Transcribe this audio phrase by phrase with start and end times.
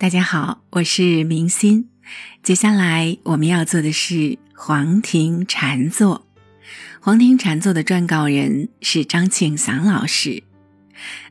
[0.00, 1.88] 大家好，我是明心。
[2.44, 6.24] 接下来我们要做的是黄庭禅坐。
[7.00, 10.44] 黄庭禅坐的撰稿人是张庆祥老师。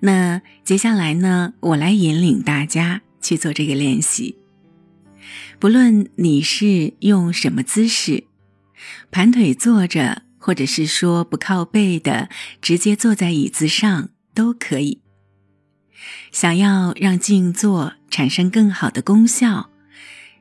[0.02, 4.38] 那接下来呢，我来引领大家去做这个练习。
[5.60, 8.26] 不论你是用什么姿势，
[9.10, 12.28] 盘腿坐着，或者是说不靠背的，
[12.62, 15.00] 直接坐在椅子上都可以。
[16.34, 19.70] 想要让静坐产生更好的功效，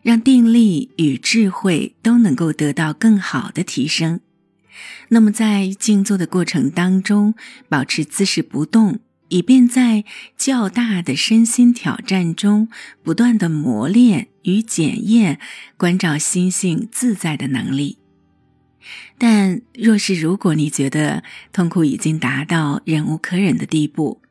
[0.02, 4.20] 让定力与智慧都能够得到更好的提升，
[5.08, 7.34] 那么在静坐的过程当中，
[7.68, 10.04] 保持姿势不动，以便在
[10.36, 12.68] 较大的身心挑战中
[13.02, 15.40] 不断的磨练与检验
[15.76, 17.98] 关照心性自在的能力。
[19.18, 24.22] 但若是如果你觉得痛苦已经达到忍无可忍的地步，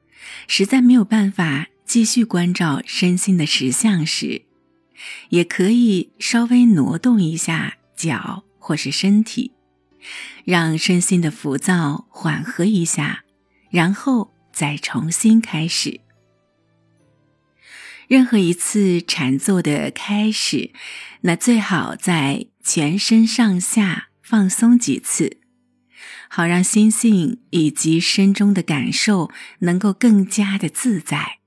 [0.47, 4.41] 实在没有办法继续关照身心的实相时，
[5.29, 9.51] 也可以稍微挪动一下脚或是身体，
[10.43, 13.23] 让身心的浮躁缓和一下，
[13.69, 16.01] 然后再重新开始。
[18.07, 20.71] 任何一次禅坐的开始，
[21.21, 25.37] 那最好在全身上下放松几次。
[26.27, 31.39] 好让心性以及身中的感受能够更加的自在。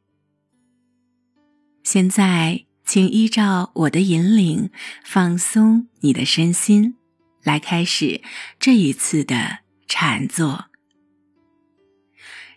[1.90, 4.70] 现在，请依照我的引领，
[5.02, 6.96] 放松你的身心，
[7.42, 8.20] 来开始
[8.60, 10.66] 这一次的禅坐。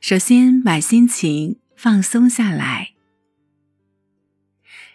[0.02, 2.92] 首先，把心情放松下来，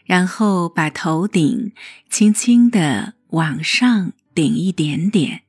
[0.04, 1.72] 然后把头顶
[2.10, 5.44] 轻轻的往上顶一点点。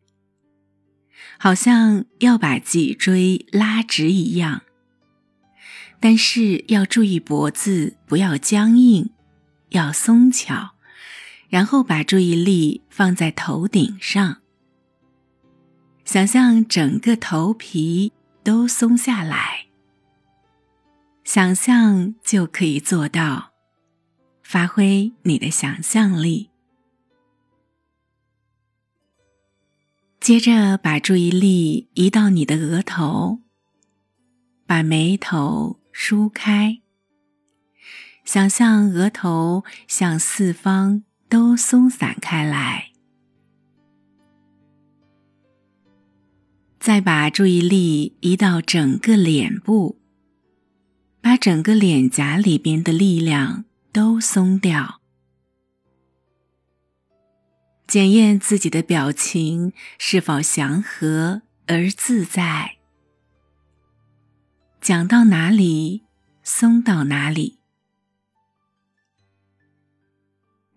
[1.38, 4.62] 好像要把脊椎拉直一样，
[6.00, 9.09] 但是要注意脖子不要僵硬，
[9.69, 10.72] 要松巧，
[11.50, 14.38] 然后把注意力放在头顶上，
[16.06, 18.13] 想象整个头皮
[18.44, 19.66] 都松下来，
[21.24, 23.52] 想象就可以做到，
[24.44, 26.50] 发挥你的想象力。
[30.19, 33.40] 接着把注意力移到你的额头，
[34.66, 36.80] 把眉头梳开，
[38.24, 42.91] 想象额头向四方都松散开来。
[46.80, 49.97] 再把注意力移到整个脸部，
[51.19, 55.02] 把整个脸颊里边的力量都松掉。
[57.88, 62.77] 检验自己的表情是否祥和而自在，
[64.88, 66.06] 讲到哪里
[66.44, 67.59] 松到哪里，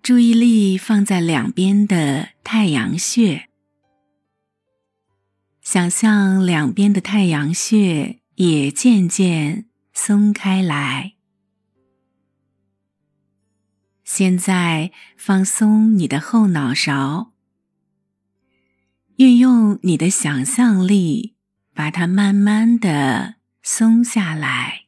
[0.02, 3.48] 注意力放在两边的太阳穴，
[5.62, 11.12] 想象两边的太阳穴也渐渐松开来。
[14.02, 17.30] 现在放松你的后脑勺，
[19.18, 21.36] 运用你的想象力，
[21.72, 23.36] 把它慢慢的
[23.72, 24.86] 松下来。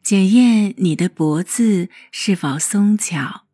[0.00, 3.48] 检验你的脖子是否松巧，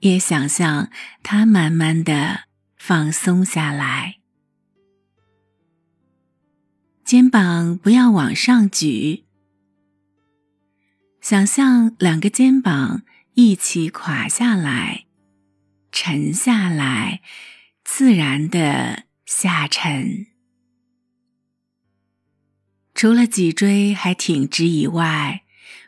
[0.00, 0.90] 也想象
[1.22, 4.18] 它慢慢的放松下来。
[7.04, 9.24] 肩膀不要往上举。
[11.20, 13.02] 想象两个肩膀
[13.34, 15.06] 一起垮下来，
[15.92, 17.22] 沉下来，
[17.84, 20.31] 自然的下沉。
[23.02, 25.42] 除了脊椎还挺直以外，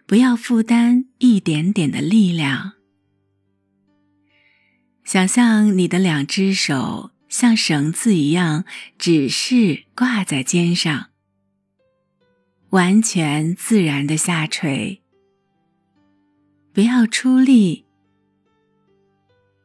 [0.05, 2.73] 不要负担一点点的力量。
[5.05, 8.65] 想象你的两只手像绳子一样，
[8.99, 11.11] 只是挂在肩上，
[12.71, 15.01] 完全自然的下垂。
[16.72, 17.84] 不要出力，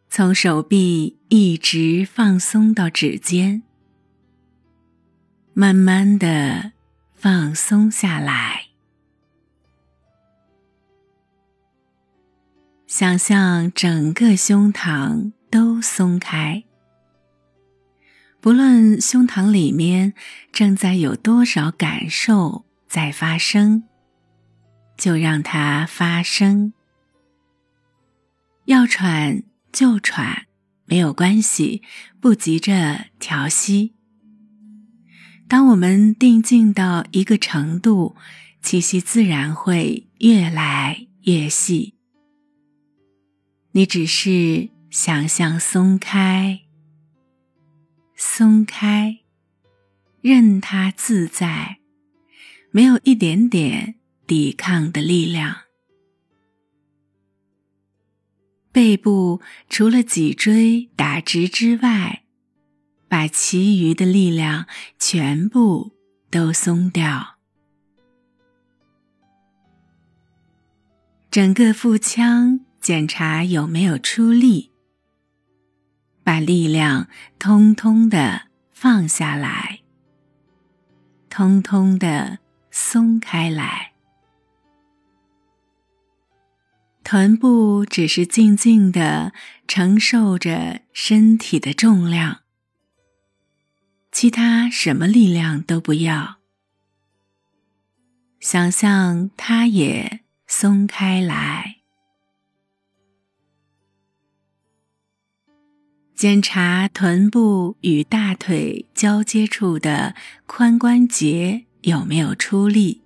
[0.07, 3.63] 从手臂一直放松到指尖，
[5.55, 6.73] 慢慢的
[7.21, 8.67] 放松下来。
[12.87, 16.63] 想象整个胸膛都松开，
[18.39, 20.13] 不论胸膛里面
[20.53, 23.83] 正在有多少感受在发生，
[24.97, 26.71] 就让它发生。
[28.63, 29.43] 要喘
[29.73, 30.45] 就喘，
[30.85, 31.83] 没有关系，
[32.21, 33.98] 不急着调息。
[35.49, 38.15] 当我们定静到一个程度，
[38.61, 41.95] 气息自然会越来越细。
[43.71, 46.61] 你只是想象松开，
[48.15, 49.21] 松开，
[50.21, 51.79] 任它自在，
[52.69, 53.95] 没有一点点
[54.27, 55.61] 抵抗的力量。
[58.71, 62.23] 背部除了脊椎打直之外，
[63.09, 64.67] 把其余的力量
[64.97, 65.91] 全部
[66.29, 67.35] 都松掉。
[71.29, 74.71] 整个腹腔检查有没有出力，
[76.23, 77.07] 把力量
[77.37, 79.81] 通通的放下来，
[81.29, 82.39] 通通的
[82.71, 83.93] 松开来。
[87.03, 89.33] 臀部只是静静的
[89.67, 92.41] 承受着身体的重量，
[94.11, 96.39] 其他什么力量都不要，
[98.39, 100.21] 想象它也。
[100.51, 101.81] 松开来，
[106.15, 110.15] 检查臀部与大腿交接处的
[110.47, 113.03] 髋关节有没有出力，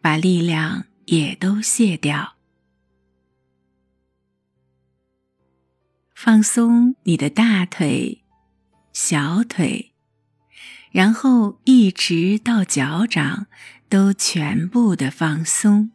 [0.00, 2.36] 把力量也都卸掉，
[6.14, 8.23] 放松你的大腿、
[8.94, 9.92] 小腿，
[10.92, 13.48] 然后一直到脚掌
[13.88, 15.90] 都全部的放松。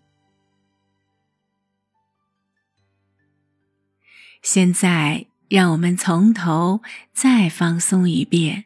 [4.42, 6.81] 现在，让我们从头
[7.13, 8.66] 再放松一遍。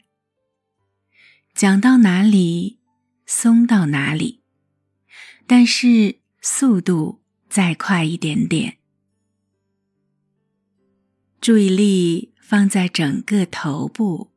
[1.53, 2.79] 讲到哪里，
[3.27, 4.41] 松到哪里，
[5.45, 8.79] 但是速度再快一点点。
[11.39, 14.29] 注意力放在整个头部，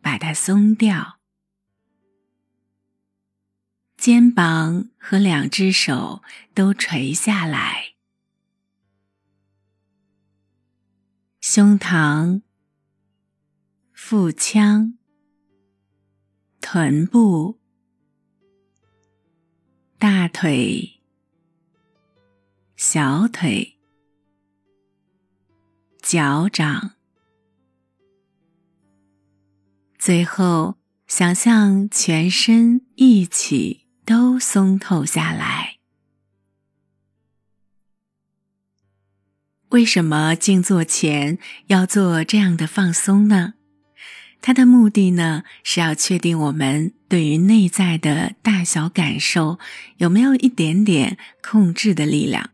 [0.00, 1.18] 把它松掉。
[3.96, 6.22] 肩膀和两只手
[6.54, 7.94] 都垂下来。
[11.40, 12.42] 胸膛、
[13.92, 14.96] 腹腔、
[16.60, 17.58] 臀部、
[19.98, 21.00] 大腿、
[22.76, 23.73] 小腿、
[26.06, 26.90] 脚掌，
[29.98, 35.78] 最后想象全身一起都松透下来。
[39.70, 43.54] 为什么静坐前要做这样的放松呢？
[44.42, 49.58] 它的目的呢，是要确定我们对于内在的大小感受
[49.96, 52.50] 有没有一点点控制的力量，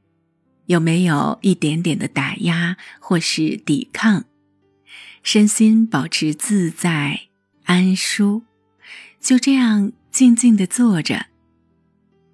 [0.71, 4.27] 有没有一点点的打压或是抵抗，
[5.21, 7.23] 身心保持自在
[7.65, 8.45] 安舒，
[9.21, 11.27] 就这样静静的坐着。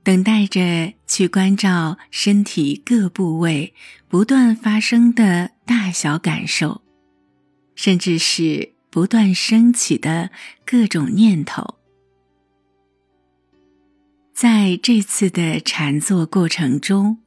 [0.03, 3.73] 等待着去关照身体各部位
[4.07, 6.83] 不断发生的大小感受，
[7.75, 10.31] 甚至是不断升起的
[10.67, 11.79] 各种念头。
[14.35, 17.21] 在这次的禅坐过程中，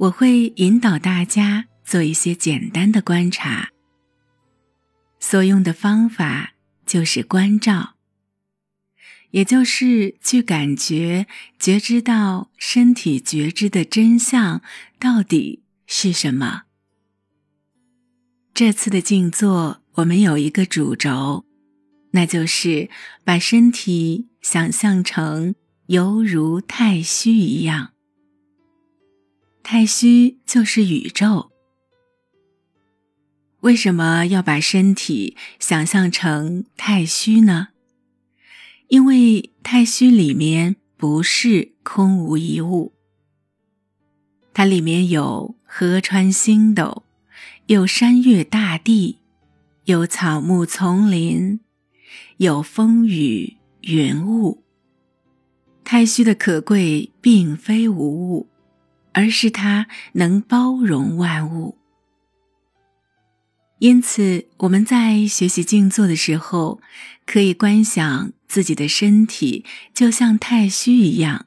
[0.00, 3.68] 我会引导大家做一些简单的观察。
[5.18, 6.54] 所用的方法
[6.86, 7.96] 就是关照。
[9.32, 11.26] 也就是去感觉、
[11.58, 14.62] 觉知到身体觉知的真相
[14.98, 16.62] 到底是什么。
[18.54, 21.44] 这次的静坐，我们有一个主轴，
[22.12, 22.88] 那就是
[23.22, 25.54] 把身体想象成
[25.88, 27.92] 犹如太虚一样。
[29.62, 31.50] 太虚就是宇宙。
[33.60, 37.68] 为什么要把身体想象成太虚呢？
[38.88, 42.92] 因为太虚里面不是空无一物，
[44.52, 47.04] 它里面有河川星斗，
[47.66, 49.18] 有山岳大地，
[49.84, 51.60] 有草木丛林，
[52.38, 54.64] 有风雨云雾。
[55.84, 58.49] 太虚的可贵，并非无物，
[59.12, 61.76] 而是它能包容万物。
[63.78, 66.80] 因此，我们在学习静坐的时候，
[67.24, 69.64] 可以观想自己的身体
[69.94, 71.46] 就像太虚一样。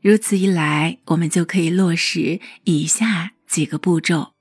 [0.00, 4.32] 如此一来，我们就可以落实以下几个步骤：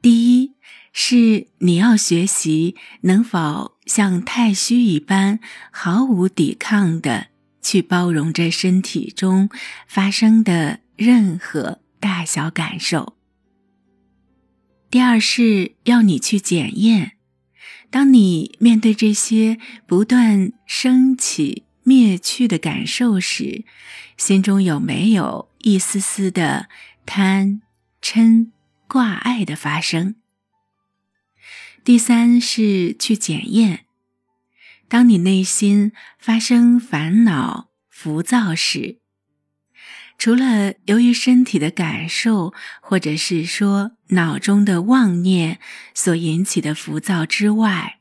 [0.00, 0.52] 第一，
[0.92, 5.40] 是你要学习能否像太虚一般
[5.72, 7.26] 毫无抵抗的
[7.60, 9.48] 去包容着身体中
[9.88, 13.16] 发生的任何大小感受。
[14.90, 17.16] 第二是要你去检验，
[17.90, 23.64] 当你面对这些不断升起、灭去的感受时，
[24.16, 26.68] 心中有没有一丝丝的
[27.04, 27.60] 贪、
[28.00, 28.50] 嗔、
[28.86, 30.14] 挂碍的发生？
[31.82, 33.86] 第三是去检验，
[34.88, 39.00] 当你内心发生烦恼、浮躁时，
[40.16, 45.58] 除了由于身体的感受，或者是说脑中的妄念
[45.94, 48.00] 所引起的浮躁之外，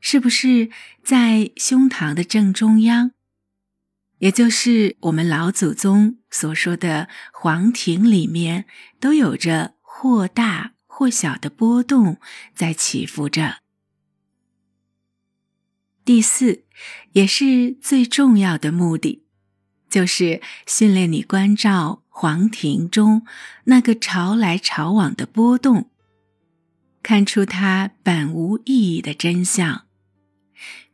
[0.00, 0.70] 是不是
[1.02, 3.12] 在胸膛的正中央，
[4.18, 8.66] 也就是我们老祖宗所说的黄庭里面，
[8.98, 10.74] 都有着或大？
[10.90, 12.18] 或小的波动
[12.56, 13.58] 在起伏着。
[16.04, 16.64] 第四，
[17.12, 19.24] 也是最重要的目的，
[19.88, 23.26] 就是训练你关照黄庭中
[23.64, 25.90] 那个潮来潮往的波动，
[27.02, 29.86] 看出它本无意义的真相，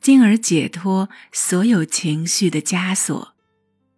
[0.01, 3.35] 进而解脱所有情绪的枷锁，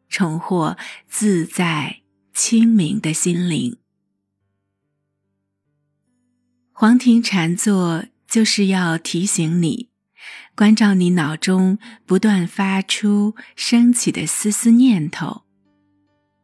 [0.08, 0.76] 重获
[1.08, 3.76] 自在清明的心灵。
[6.72, 9.88] 黄庭禅坐就是要提醒你，
[10.56, 15.42] 关照你脑中不断发出升起的丝丝念头，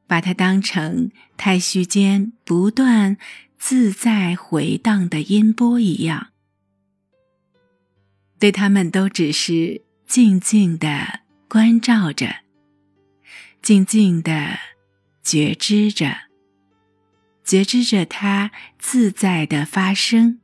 [0.06, 3.16] 把它当成太虚间不断
[3.58, 6.28] 自在回荡的音波一样，
[8.38, 12.40] 对他们都只是静静的关照着，
[13.62, 14.58] 静静的
[15.22, 16.30] 觉知着。
[17.44, 20.38] 觉知着它自在的发生，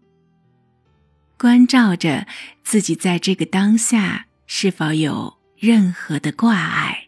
[1.38, 2.26] 关照着
[2.64, 7.04] 自己在这个当下是否有任何的挂碍。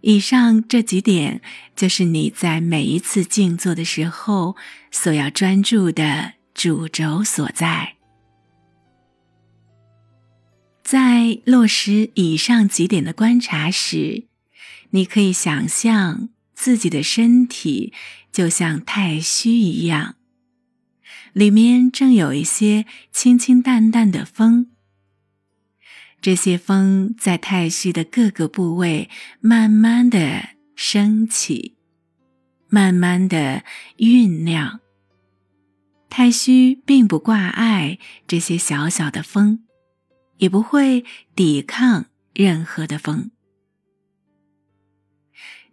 [0.00, 1.40] 以上这几点
[1.74, 4.56] 就是你在每一次静坐的时候
[4.90, 7.96] 所要专注的主轴所在。
[10.84, 14.26] 在落实以上几点的观察时，
[14.90, 16.28] 你可以想象。
[16.60, 17.92] 自己的身体
[18.32, 20.16] 就像太虚一样，
[21.32, 24.70] 里面正有一些清清淡淡的风。
[26.20, 29.08] 这些风在太虚的各个部位
[29.40, 31.76] 慢慢的升起，
[32.68, 33.62] 慢慢的
[33.98, 34.80] 酝酿。
[36.10, 39.60] 太虚并不挂碍这些小小的风，
[40.38, 41.04] 也不会
[41.36, 43.30] 抵抗任何的风。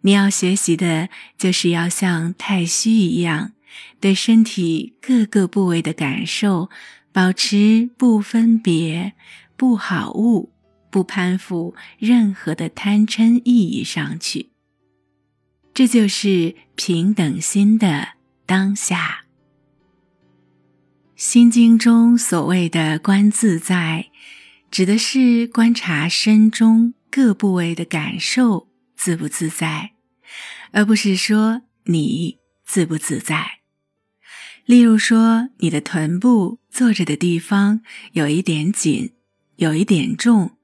[0.02, 3.52] 你要学习的就是要像太虚一样，
[4.00, 6.70] 对身体各个部位的感受
[7.12, 9.14] 保持不分别、
[9.56, 10.50] 不好恶、
[10.90, 14.50] 不攀附任何的贪嗔意义上去。
[15.72, 18.14] 这就是平等心的
[18.46, 19.24] 当下。
[21.14, 24.10] 心经中所谓的观自在，
[24.70, 29.92] 指的是观察身中各部位的感受自不自在。
[30.72, 33.60] 而不是说你自不自在。
[34.66, 37.80] 例如说，你的臀部坐着的地方
[38.12, 39.12] 有一点紧，
[39.56, 40.56] 有一点重，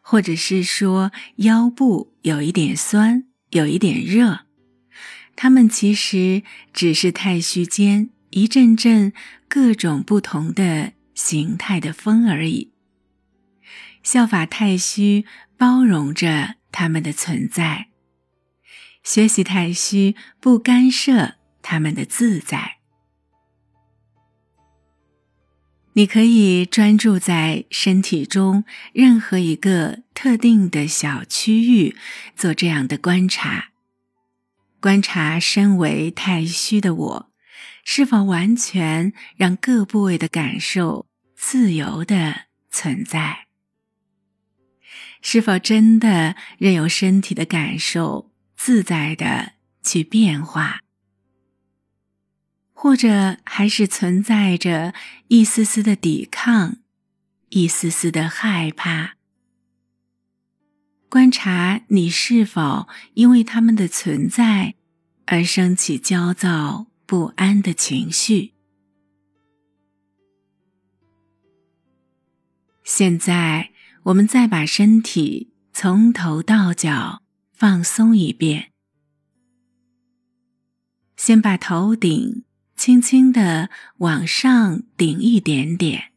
[0.00, 4.46] 或者是说腰部有一点酸，有一点热，
[5.36, 9.12] 它们其实只是太虚间一阵阵
[9.46, 12.72] 各种不同的形态的风而已。
[14.02, 15.26] 效法太虚，
[15.58, 17.88] 包容着它们的存在。
[19.02, 22.78] 学习太虚，不干涉他们的自在。
[25.94, 31.96] 你可以专注在身体中任何一个特定的小区域，
[32.36, 33.70] 做这样的观察。
[34.80, 37.32] 观察身为太虚的我，
[37.84, 43.46] 是否完全让各部位的感受自由的存在？
[45.20, 48.30] 是否真的任由身体的感受？
[48.56, 49.52] 自在的
[49.82, 50.80] 去变化，
[52.82, 54.94] 或者还是存在着
[55.28, 56.78] 一丝丝的抵抗，
[57.50, 59.16] 一丝丝的害怕。
[61.10, 64.76] 观察你是否因为他们的存在
[65.26, 68.54] 而升起焦躁不安的情绪。
[72.82, 73.72] 现在，
[74.04, 77.20] 我们再把身体从头到脚。
[77.52, 78.70] 放松一遍，
[81.18, 82.44] 先把头顶
[82.80, 83.68] 轻轻的
[83.98, 86.12] 往上顶一点点，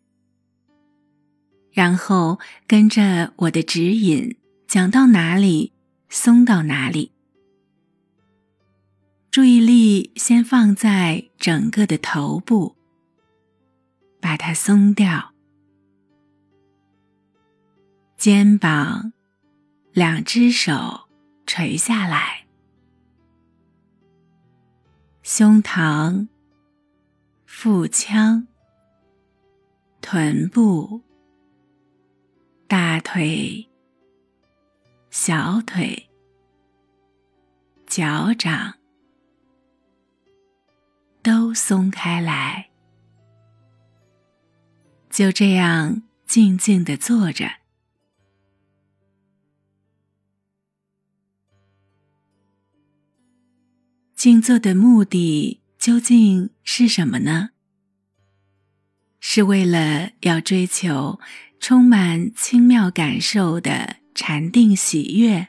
[1.74, 5.74] 然后跟着我的指引，讲到哪里
[6.08, 7.12] 松到哪里。
[9.29, 12.77] 注意力先放在整个的头部，
[14.22, 15.34] 把它松掉。
[18.15, 19.12] 肩膀、
[19.91, 21.10] 两只手
[21.46, 22.46] 垂下来，
[25.24, 26.29] 胸膛、
[27.63, 28.46] 腹腔、
[30.01, 31.01] 臀部、
[32.67, 33.65] 大腿、
[35.10, 36.10] 小腿、
[37.88, 38.74] 脚掌
[41.22, 42.70] 都松开来。
[45.10, 47.50] 就这样静静的坐着。
[54.17, 57.53] 静坐的目的究竟是什么呢？
[59.25, 61.18] 是为了要追求
[61.58, 65.48] 充满轻妙感受的禅定喜悦，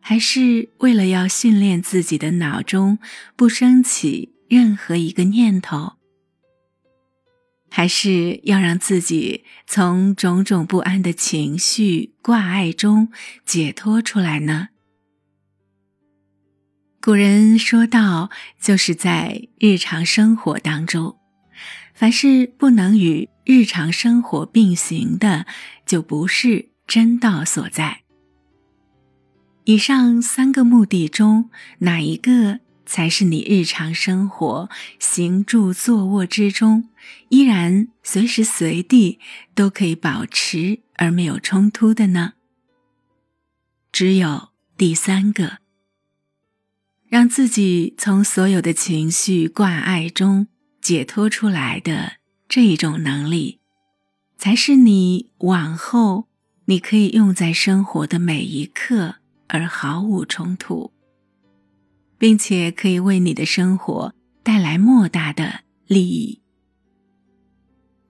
[0.00, 2.98] 还是为了要训练自己的脑中
[3.36, 5.98] 不升起任何一个念头？
[7.68, 13.12] 还是要让自己从种种不安的情绪挂碍中
[13.44, 14.70] 解脱出来呢？
[17.02, 21.17] 古人说道：“就是在日常生活当中，
[21.98, 25.46] 凡是不能与日常生活并行的，
[25.84, 28.02] 就不是真道所在。”
[29.66, 31.50] 以上三个目的中，
[31.80, 32.60] 哪一个？
[32.86, 36.88] 才是你日常生活行住坐卧之中，
[37.28, 39.18] 依然随时随地
[39.54, 42.34] 都可以保持而没有冲突的呢？
[43.92, 45.58] 只有第三个，
[47.08, 50.46] 让自己从所有的情绪挂碍中
[50.88, 52.14] 解脱出来的
[52.48, 53.60] 这一种能力，
[54.38, 56.28] 才是你往后
[56.64, 59.16] 你可以用在生活的每一刻
[59.48, 60.90] 而毫无冲突。
[62.16, 66.40] 并且可以为你的生活带来莫大的利益，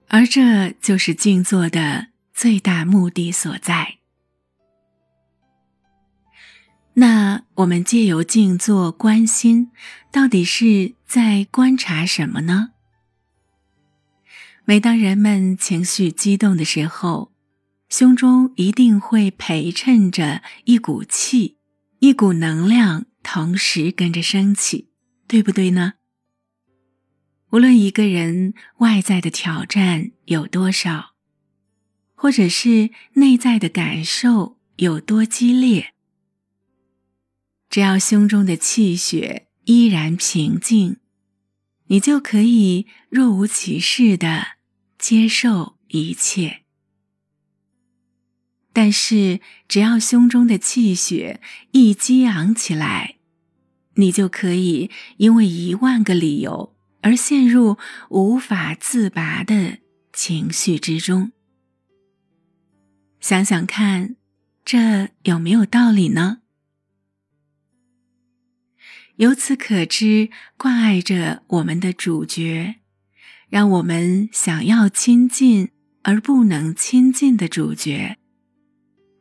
[0.07, 3.98] 而这就是静坐的最大目的所在。
[6.99, 9.71] 那我们借由静坐观心，
[10.11, 12.71] 到底是在观察什么呢？
[14.65, 17.31] 每当人们情绪激动的时候，
[17.87, 21.57] 胸中一定会陪衬着一股气，
[21.99, 23.05] 一股能量。
[23.21, 24.89] 同时跟着升起，
[25.27, 25.93] 对不对呢？
[27.51, 31.15] 无论一个人外在的挑战有多少，
[32.15, 35.93] 或者是内在的感受有多激烈，
[37.69, 40.97] 只要胸中的气血依然平静，
[41.85, 44.57] 你就可以若无其事的
[44.97, 46.63] 接受一切。
[48.73, 53.17] 但是，只要胸中的气血一激昂起来，
[53.95, 57.77] 你就可以因为一万个理由而陷入
[58.09, 59.79] 无法自拔的
[60.13, 61.31] 情绪之中。
[63.19, 64.15] 想想看，
[64.65, 66.41] 这有没有道理呢？
[69.19, 72.75] 由此可知，挂碍着我们的主角，
[73.49, 75.71] 让我们想要亲近
[76.03, 78.17] 而不能亲近的主角。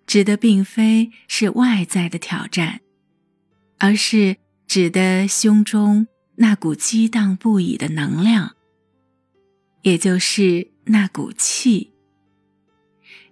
[0.07, 2.81] 指的并非是外在的挑战，
[3.79, 4.37] 而是
[4.69, 6.07] 指的胸中
[6.37, 8.55] 那股激荡不已的能量，
[9.83, 11.93] 也就是那股气，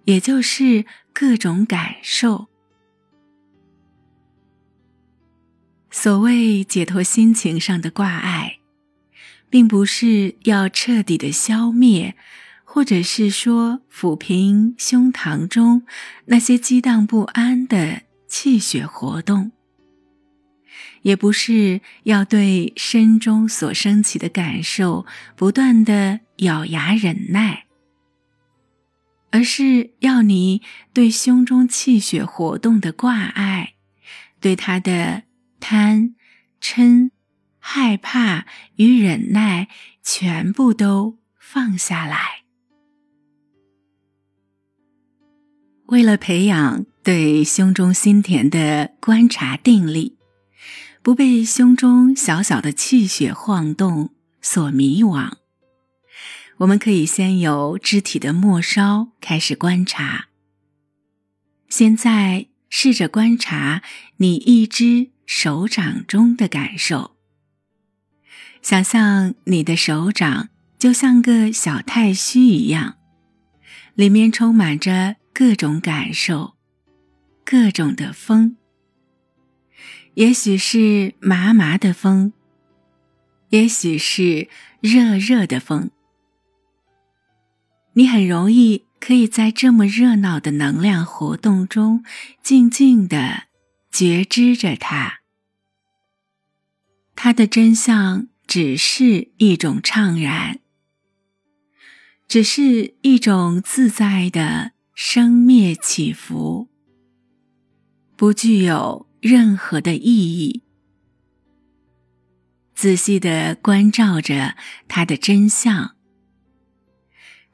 [0.03, 2.49] 也就是各种感受。
[5.99, 8.59] 所谓解脱心情上的挂碍，
[9.49, 12.13] 并不是要彻底的消灭。
[12.63, 15.87] 或者是说抚平胸膛中
[16.25, 19.51] 那些激荡不安的气血活动，
[21.01, 27.65] 也不是要对身中所升起的感受不断的咬牙忍耐，
[29.31, 30.61] 而是要你
[30.93, 33.73] 对胸中气血活动的挂碍，
[34.39, 35.23] 对他的
[35.59, 36.15] 贪、
[36.61, 37.11] 嗔、
[37.59, 39.67] 害怕与忍耐，
[40.03, 42.43] 全部都放下来。
[45.87, 50.17] 为了培养对胸中心田的观察定力，
[51.01, 55.31] 不被胸中小小的气血晃动所迷惘，
[56.57, 60.27] 我们可以先由肢体的末梢开始观察。
[61.69, 63.81] 现在试着观察
[64.17, 67.15] 你一只手掌中的感受，
[68.63, 72.95] 想象你的手掌就像个小太虚一样，
[73.93, 75.17] 里面充满着。
[75.39, 76.55] 各种感受，
[77.45, 78.57] 各种的风，
[80.15, 82.33] 也许是麻麻的风，
[83.49, 84.49] 也许是
[84.81, 85.91] 热热的风。
[87.93, 92.03] 你很容易可以在这么热闹的能量活动中，
[92.41, 93.43] 静静的
[93.91, 95.21] 觉知着它。
[97.15, 100.59] 它的真相只是一种怅然，
[102.27, 106.69] 只是一种自在的生灭起伏，
[108.15, 110.61] 不具有任何的意义。
[112.75, 114.55] 仔细的关照着
[114.87, 115.95] 它的真相，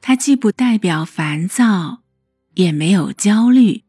[0.02, 2.02] 它既不代表烦躁，
[2.54, 3.84] 也没有焦虑，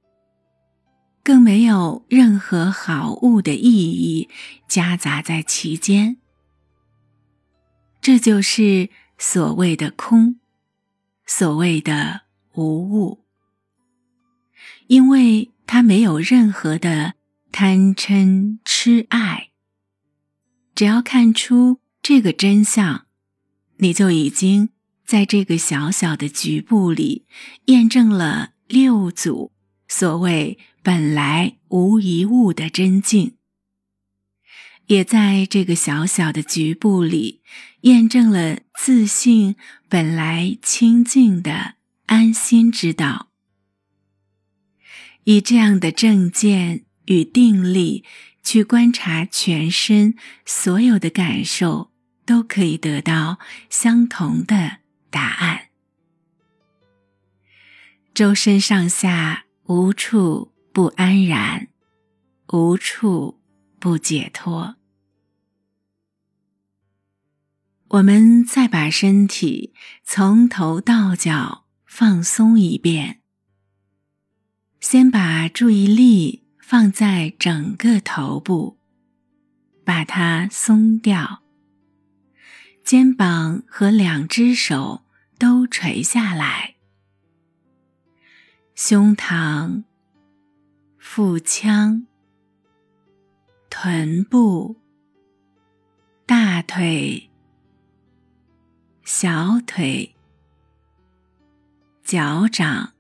[1.25, 4.29] 更没有任何好物的意义
[4.67, 6.17] 夹杂在其间。
[7.99, 10.35] 这就是所谓的空，
[11.25, 12.21] 所谓的
[12.53, 13.25] 无物，
[14.85, 17.15] 因为它没有任何的
[17.51, 19.49] 贪嗔痴爱。
[20.75, 23.07] 只要看出这个真相，
[23.77, 24.69] 你就已经
[25.03, 27.25] 在这个小小的局部里
[27.65, 29.51] 验证了六祖
[29.87, 33.37] 所谓“本来无一物”的真境，
[34.85, 37.41] 也在这个小小的局部里
[37.81, 39.55] 验证了自信
[39.89, 41.73] 本来清净的
[42.05, 43.31] 安心之道。
[45.23, 48.05] 以这样的正见与定力。
[48.43, 50.13] 去观察全身
[50.45, 51.91] 所有的感受，
[52.27, 53.39] 都可以得到
[53.71, 54.77] 相同的
[55.09, 55.69] 答案。
[58.13, 61.69] 周身上下无处不安然，
[62.51, 63.39] 无处
[63.79, 64.75] 不解脱。
[67.87, 73.21] 我们再把身体从头到脚放松一遍，
[74.81, 76.43] 先把注意力。
[76.59, 78.79] 放在整个头部，
[79.85, 81.43] 把它松掉。
[82.83, 85.05] 肩膀和两只手
[85.37, 86.77] 都垂下来，
[88.73, 89.83] 胸膛、
[91.07, 92.07] 腹腔、
[93.69, 94.75] 臀部、
[96.25, 97.29] 大腿、
[99.03, 100.15] 小腿、
[102.03, 102.93] 脚掌，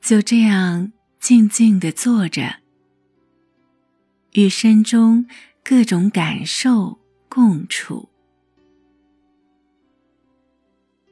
[0.00, 0.92] 就这样。
[1.20, 2.56] 静静的坐着，
[4.32, 5.26] 与身中
[5.62, 8.08] 各种感受共处，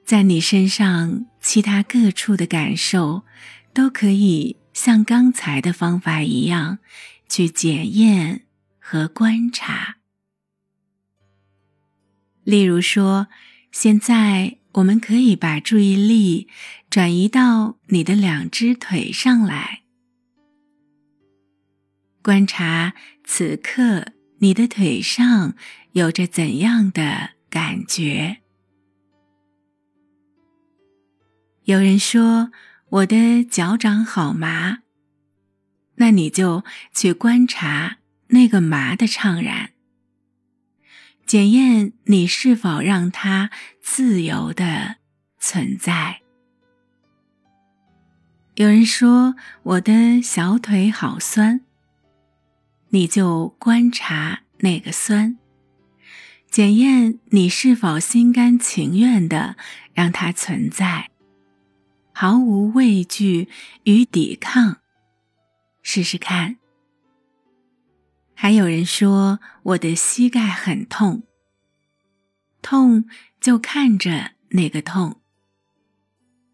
[0.05, 3.25] 在你身上其他各处的感受，
[3.73, 6.81] 都可以像刚才的方法一样
[7.29, 8.45] 去检验
[8.79, 9.97] 和观察。
[12.43, 13.29] 例如说，
[13.73, 16.49] 现在我们可以把注意力
[16.91, 19.85] 转移到你的两只腿上来。
[22.23, 25.55] 观察此刻你的腿上
[25.93, 28.39] 有着怎样的感觉？
[31.65, 32.51] 有人说
[32.95, 34.79] 我的脚掌好麻，
[35.97, 37.97] 那你就去观察
[38.29, 39.71] 那个麻的怅然，
[41.27, 43.51] 检验你是否让它
[43.83, 44.99] 自由的
[45.41, 46.21] 存在。
[48.55, 51.63] 有人说我的小腿好酸。
[52.91, 55.37] 你就观察那个酸，
[56.49, 59.57] 检验你是否心甘情愿的
[59.95, 61.11] 让它存在，
[62.15, 63.49] 毫无畏惧
[63.83, 64.79] 与抵抗，
[65.83, 66.57] 试试看。
[68.35, 71.25] 还有人说我的膝盖很痛，
[72.63, 73.05] 痛
[73.41, 75.21] 就看着那个痛，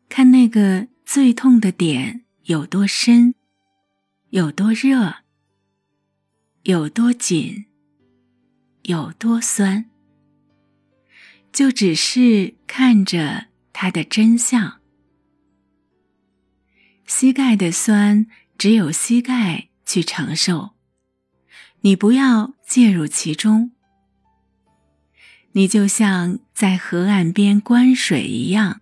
[0.09, 3.35] 看那个最痛的点有多深，
[4.31, 5.17] 有多热。
[6.65, 7.65] 有多紧，
[8.83, 9.87] 有多酸，
[11.51, 14.80] 就只是看着它的真相。
[17.13, 20.71] 膝盖的酸，只有膝盖去承受，
[21.81, 23.73] 你不要介入其中。
[25.51, 28.81] 你就像在河岸边观水一样，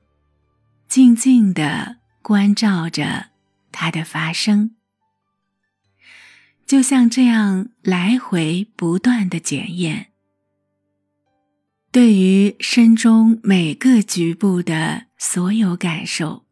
[0.86, 3.30] 静静的关照着
[3.72, 4.76] 它的发生。
[6.66, 10.08] 就像这样来回不断的检验，
[11.90, 16.44] 对于身中每个局部的所有感受，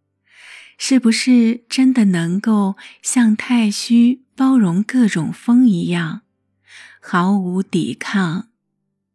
[0.79, 6.23] 是不是真的能够像太虚包容各种风一样，
[7.01, 8.49] 毫无抵抗，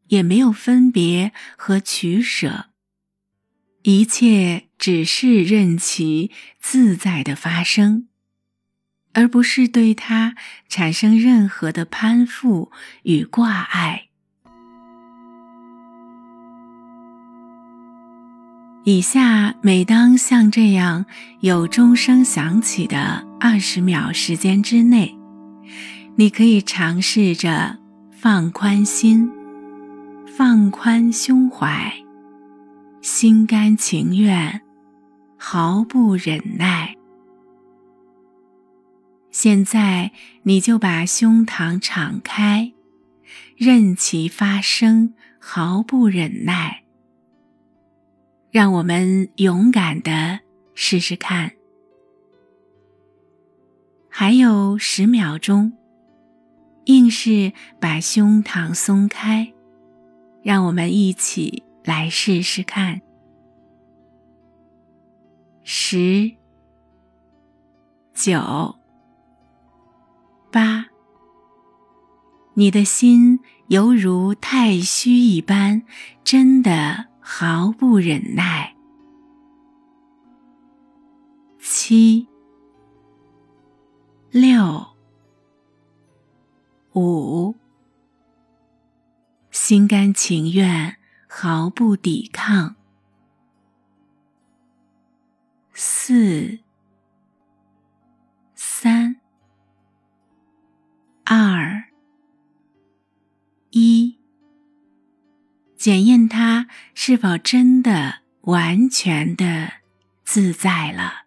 [0.07, 2.65] 也没有分别和取舍，
[3.83, 8.07] 一切只是任其自在的发生。
[9.13, 10.35] 而不是对它
[10.69, 12.71] 产生任何的攀附
[13.03, 14.10] 与挂碍。
[18.83, 21.05] 以下每当像这样
[21.41, 25.15] 有钟声响起的二十秒时间之内，
[26.15, 27.77] 你可以尝试着
[28.09, 29.31] 放宽心，
[30.25, 31.93] 放宽胸怀，
[33.01, 34.61] 心甘情愿，
[35.37, 36.95] 毫不忍耐。
[39.29, 42.73] 现在，你就把胸膛敞开，
[43.55, 46.80] 任其发生，毫不忍耐。
[48.51, 50.41] 让我们勇敢的
[50.75, 51.53] 试试看。
[54.09, 55.71] 还有十秒钟，
[56.83, 59.53] 硬是把胸膛松开，
[60.43, 63.01] 让我们一起来试试看。
[65.63, 66.29] 十、
[68.13, 68.75] 九、
[70.51, 70.87] 八，
[72.55, 75.83] 你的心犹如太虚一般，
[76.25, 77.10] 真的。
[77.21, 78.75] 毫不忍耐。
[81.59, 82.27] 七、
[84.31, 84.87] 六、
[86.93, 87.55] 五，
[89.51, 92.75] 心甘情愿，毫不抵抗。
[95.73, 96.59] 四、
[105.81, 109.71] 检验它是否真的完全的
[110.23, 111.25] 自在了。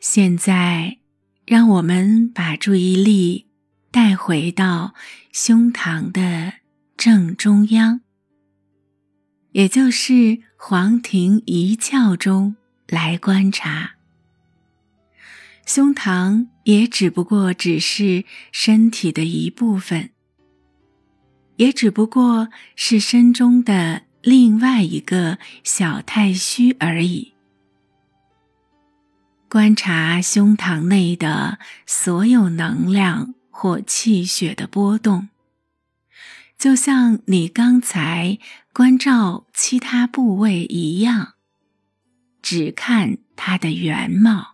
[0.00, 0.98] 现在，
[1.46, 3.46] 让我们把注意力
[3.90, 4.92] 带回到
[5.32, 6.56] 胸膛的
[6.98, 8.02] 正中央，
[9.52, 13.92] 也就是黄庭一窍中来观察。
[15.64, 20.10] 胸膛也只不过只是身体的一部分，
[21.56, 27.32] 也只不过是身中的另外一个小太虚而已。
[29.48, 35.28] 观察胸膛内的所有能量或气血的波动，
[36.56, 38.38] 就像你刚才
[38.72, 41.34] 关照其他部位一样，
[42.40, 44.51] 只看它的原貌。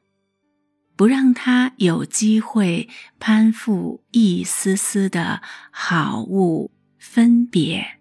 [0.99, 2.89] 不让它有机会
[3.21, 8.01] 攀附一丝丝的好物分别。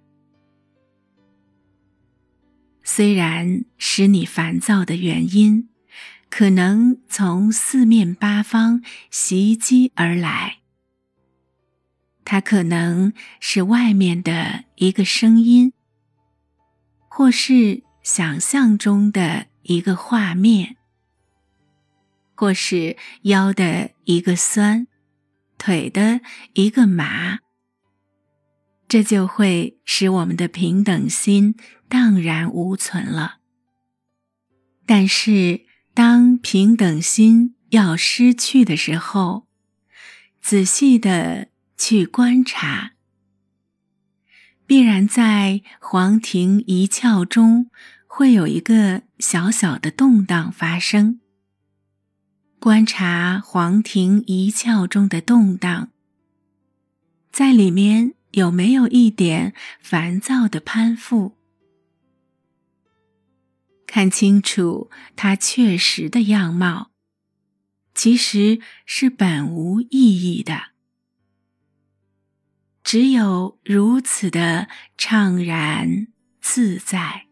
[2.84, 5.70] 虽然使你烦躁的原因，
[6.32, 8.82] 可能从四面八方
[9.12, 10.62] 袭击而来，
[12.26, 15.72] 它可能是外面的一个声音，
[17.08, 20.77] 或是想象中的一个画面。
[22.38, 24.86] 或是腰的一个酸，
[25.58, 26.22] 腿的
[26.54, 27.40] 一个麻，
[28.88, 31.56] 这就会使我们的平等心
[31.90, 33.40] 荡然无存了。
[34.86, 39.48] 但是，当平等心要失去的时候，
[40.40, 42.92] 仔细的去观察，
[44.68, 47.72] 必然在黄庭一窍中
[48.06, 51.20] 会有一个小小的动荡发生。
[52.68, 55.90] 观察黄庭一窍中的动荡，
[57.32, 61.38] 在里面有没有一点烦躁的攀附？
[63.86, 66.92] 看清楚它确实的样貌，
[67.96, 70.72] 其实是本无意义的。
[72.84, 76.08] 只有如此的怅然
[76.42, 77.27] 自在。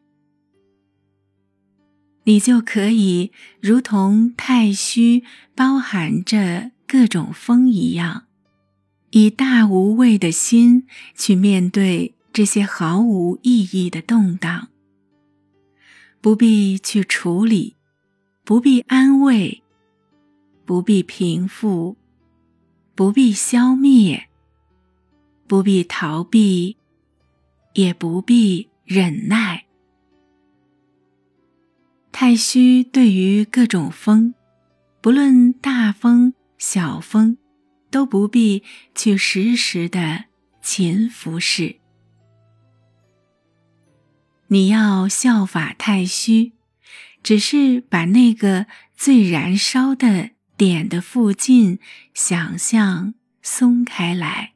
[2.26, 5.24] 你就可以如同太虚
[5.56, 8.26] 包含着各种风一样，
[9.12, 14.70] 以大无畏的心去面对这些毫无意义的动荡，
[16.20, 17.76] 不必去处理，
[18.44, 19.62] 不必安慰，
[20.66, 21.96] 不必平复，
[22.96, 24.28] 不必消灭，
[25.48, 26.78] 不必逃避，
[27.74, 29.65] 也不必忍耐。
[32.18, 34.34] 太虚对于各种风，
[35.02, 37.38] 不论大风小风，
[37.92, 38.64] 都不必
[38.96, 40.24] 去时时的
[40.62, 41.76] 勤拂拭。
[44.48, 46.54] 你要效法太虚，
[47.22, 51.80] 只是把那个最燃烧的点的附近
[52.14, 54.54] 想象松开来，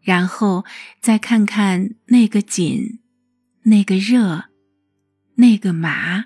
[0.00, 0.64] 然后
[1.02, 3.00] 再看看那个紧，
[3.64, 4.46] 那个热。
[5.40, 6.24] 那个麻，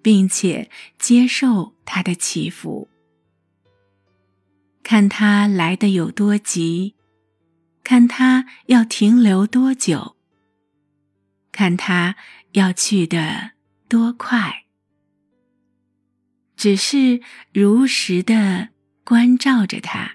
[0.00, 2.88] 并且接受它的起伏，
[4.84, 6.94] 看它来的有多急，
[7.82, 10.14] 看它要停留多久，
[11.50, 12.14] 看它
[12.52, 13.50] 要去的
[13.88, 14.66] 多快，
[16.56, 17.20] 只是
[17.52, 18.68] 如实的
[19.02, 20.12] 关照着它。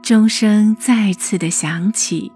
[0.00, 2.30] 钟声再次的响起，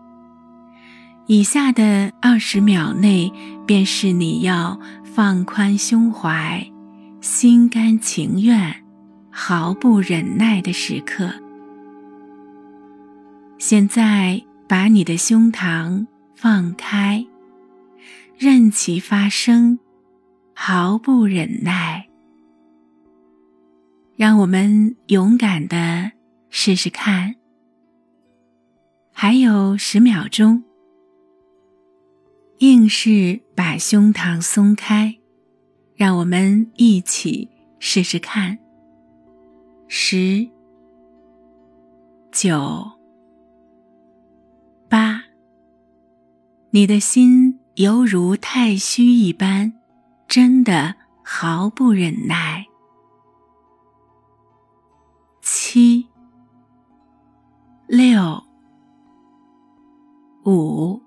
[1.30, 3.32] 以下的二十秒内，
[3.64, 6.68] 便是你要放宽胸怀、
[7.20, 8.74] 心甘情愿、
[9.30, 11.32] 毫不忍耐的时刻。
[13.58, 17.24] 现在，把你的胸膛放开，
[18.36, 19.78] 任其发生，
[20.52, 22.08] 毫不忍耐。
[24.16, 26.10] 让我们勇敢的
[26.48, 27.36] 试试看。
[29.12, 30.64] 还有十秒钟，
[32.60, 35.16] 硬是把胸膛松开，
[35.94, 38.58] 让我们一起试试看。
[39.88, 40.46] 十、
[42.30, 42.84] 九、
[44.90, 45.22] 八，
[46.68, 49.72] 你的心犹如太虚一般，
[50.28, 50.94] 真的
[51.24, 52.66] 毫不忍耐。
[55.40, 56.06] 七、
[57.86, 58.42] 六。
[60.46, 61.02] 五，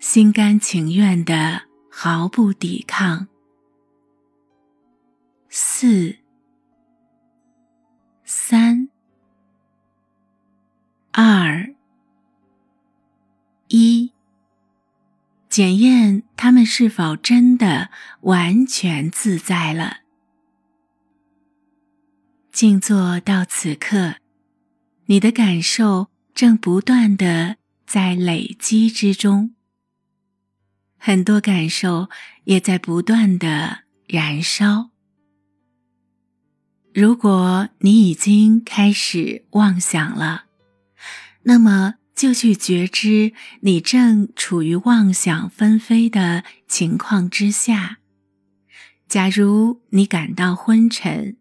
[0.00, 3.28] 心甘情愿的，毫不抵抗。
[5.50, 6.16] 四，
[8.24, 8.88] 三，
[11.12, 11.74] 二，
[13.68, 14.10] 一，
[15.50, 17.90] 检验他们是否真的
[18.22, 19.98] 完全自在了。
[22.50, 24.16] 静坐到此刻，
[25.06, 27.58] 你的感受正不断的。
[27.86, 29.56] 在累积之中，
[31.02, 32.10] 很多感受
[32.44, 34.90] 也在不断的燃烧。
[36.92, 40.44] 如果你已经开始妄想了，
[41.44, 43.32] 那么就去觉知
[43.62, 47.98] 你正处于妄想纷飞的情况之下。
[49.08, 51.38] 假如你感到昏沉，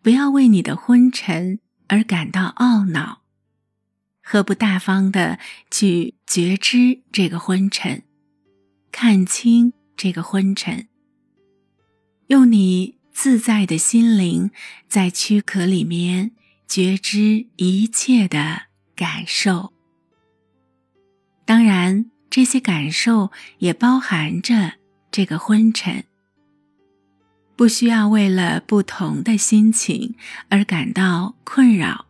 [0.00, 3.22] 不要为你的昏沉而感到懊恼。
[4.22, 8.02] 何不大方的去觉知这个昏沉，
[8.98, 10.88] 看清这个昏沉，
[12.28, 14.50] 用你自在的心灵
[14.88, 16.30] 在躯壳里面
[16.66, 18.62] 觉知一切的
[18.94, 19.74] 感受。
[21.44, 24.76] 当然，这些感受也包含着
[25.10, 26.02] 这个昏沉。
[27.54, 30.14] 不需要为了不同的心情
[30.48, 32.06] 而感到困扰。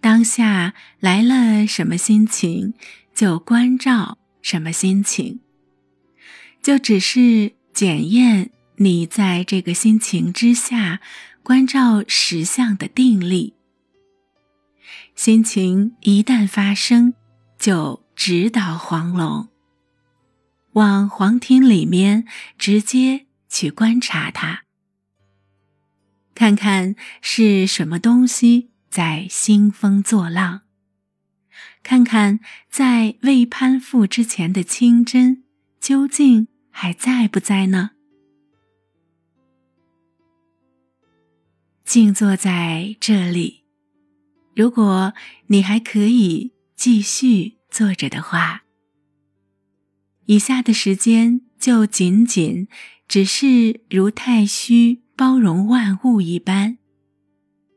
[0.00, 2.74] 当下来了什么心情，
[3.14, 5.38] 就关照什么心情，
[6.62, 11.00] 就只是检验你在这个心情之下
[11.42, 13.54] 关照实相的定力。
[15.14, 17.14] 心情一旦发生，
[17.58, 19.48] 就直捣黄龙，
[20.72, 24.64] 往黄庭里面直接去观察它，
[26.34, 28.70] 看看是什么东西。
[28.90, 30.62] 在兴风作浪，
[31.84, 35.44] 看看在未攀附之前的清真
[35.80, 37.92] 究竟还在不在呢？
[41.84, 43.64] 静坐在这里，
[44.54, 45.14] 如果
[45.46, 48.62] 你还可以继续坐着的话，
[50.26, 52.68] 以下的时间就仅仅
[53.08, 56.76] 只是如太虚包容万物一般。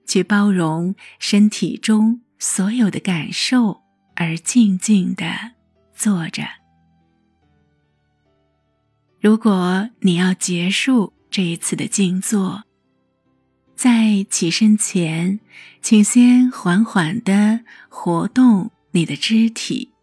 [0.05, 3.81] 去包容身体中所有的感受，
[4.15, 5.25] 而静静的
[5.95, 6.62] 坐着。
[9.23, 12.65] 如果你要结束这一次的静坐，
[13.73, 15.39] 在起身前，
[15.81, 19.93] 请先缓缓的活动你的肢体，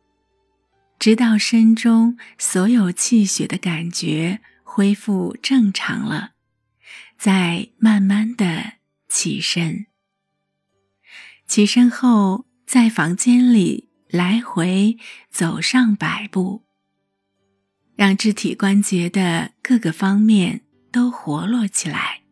[0.98, 6.31] 直到身中所有气血的感觉恢复正常了，
[7.18, 8.73] 再慢慢的
[9.06, 9.85] 起身。
[11.46, 14.96] 起身后，在房间里来回
[15.31, 16.64] 走上百步，
[18.01, 22.23] 让肢体关节的各个方面都活络起来，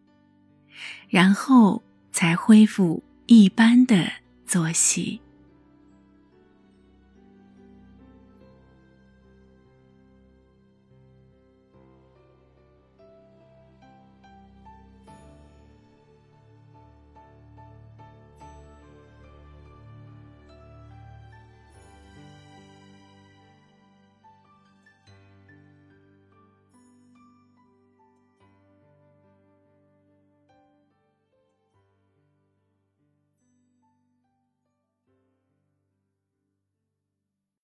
[1.10, 4.10] 然后才恢复一般的
[4.46, 5.20] 作息。